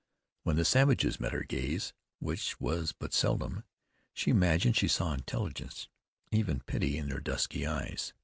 When 0.41 0.55
the 0.55 0.65
savages 0.65 1.19
met 1.19 1.31
her 1.31 1.43
gaze, 1.43 1.93
which 2.17 2.59
was 2.59 2.91
but 2.91 3.13
seldom, 3.13 3.65
she 4.15 4.31
imagined 4.31 4.75
she 4.75 4.87
saw 4.87 5.13
intelligence, 5.13 5.89
even 6.31 6.61
pity, 6.61 6.97
in 6.97 7.07
their 7.09 7.21
dusky 7.21 7.67
eyes. 7.67 8.11